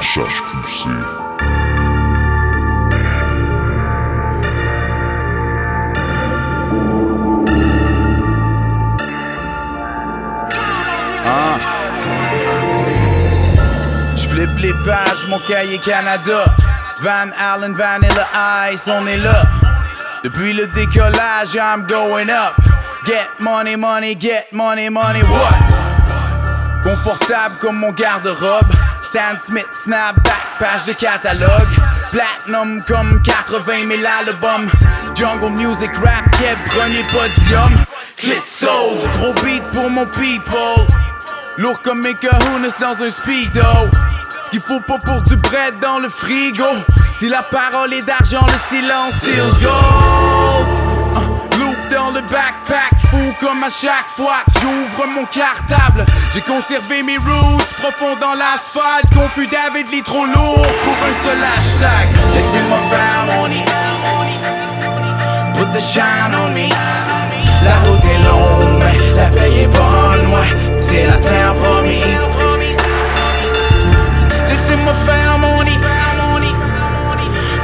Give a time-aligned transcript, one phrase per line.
[0.00, 0.88] HHQC.
[14.14, 16.44] J'flippe les pages, mon cahier Canada.
[17.02, 18.26] Van Allen, Vanilla
[18.72, 19.42] Ice, on est là.
[20.22, 22.54] Depuis le décollage, I'm going up.
[23.04, 26.84] Get money, money, get money, money, what?
[26.84, 28.77] Confortable comme mon garde-robe.
[29.02, 31.68] Stan Smith, snapback, page de catalogue.
[32.10, 34.70] Platinum comme 80 000 albums.
[35.14, 37.70] Jungle music, rap, keb, premier podium.
[38.16, 40.86] Clit sauce, gros beat pour mon people.
[41.56, 43.62] Lourd comme mes kahunas dans un speedo.
[44.42, 46.64] Ce qu'il faut pas pour du bread dans le frigo.
[47.14, 50.37] Si la parole est d'argent, le silence still gold.
[53.40, 56.04] Comme à chaque fois que j'ouvre mon cartable.
[56.32, 59.12] J'ai conservé mes roots profonds dans l'asphalte.
[59.14, 62.08] Confus David Lee trop lourd pour un seul hashtag.
[62.34, 63.48] Laissez-moi faire mon.
[65.54, 66.68] Put the shine on me.
[67.64, 70.80] La route est longue, mais la paye est bonne, ouais.
[70.80, 72.28] C'est la terre promise.
[74.48, 75.58] Laissez-moi faire mon.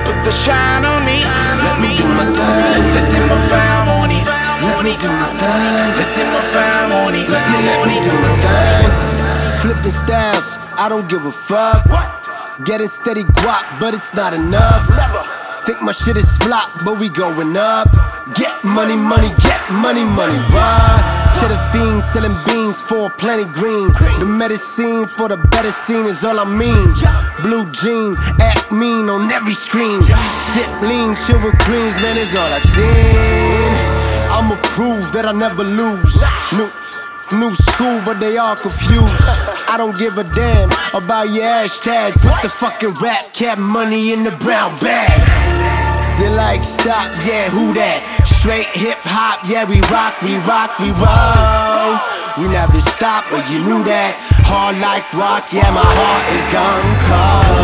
[0.04, 1.24] Put the shine on me.
[1.62, 2.94] Let me do my thing.
[2.94, 3.83] Laissez-moi faire.
[4.74, 5.96] Let me do my thing.
[5.96, 7.28] Laissez-moi faire mon nid.
[7.30, 8.90] Let me, let me do my thing.
[9.62, 11.86] Flipping styles, I don't give a fuck.
[12.64, 14.84] Getting steady guap, but it's not enough.
[15.64, 17.88] Think my shit is flop, but we going up.
[18.34, 21.34] Get money, money, get money, money, right?
[21.38, 23.92] Cheddar fiend selling beans for plenty green.
[24.18, 26.92] The medicine for the better scene is all I mean.
[27.42, 30.02] Blue jean, act mean on every screen.
[30.02, 33.53] Sip lean, chill with greens, man, is all I seen.
[34.34, 36.18] I'ma prove that I never lose.
[36.58, 36.66] New,
[37.38, 39.14] new school, but they all confused.
[39.70, 42.18] I don't give a damn about your hashtag.
[42.18, 45.14] Put the fucking rap cap money in the brown bag.
[46.18, 48.02] They like stop, yeah, who that?
[48.26, 51.94] Straight hip hop, yeah, we rock, we rock, we roll.
[52.34, 54.18] We never stop, but you knew that.
[54.50, 57.54] Hard like rock, yeah, my heart is gone cold.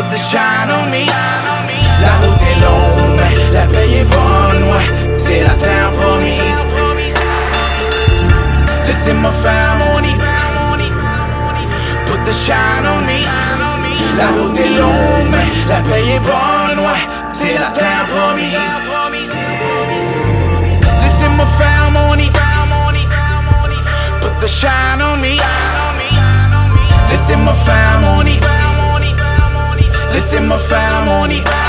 [0.00, 1.13] Put the shine on me.
[9.04, 10.16] Laissez-moi faire mon nid.
[12.06, 13.26] Put the shine on me.
[14.16, 17.06] La route est longue, mais la paye est bonne, ouais.
[17.34, 18.56] C'est la terre promise.
[21.02, 22.14] Laissez-moi faire mon.
[24.22, 25.36] Put the shine on me.
[27.10, 28.22] Laissez-moi faire mon.
[30.14, 31.63] Laissez-moi.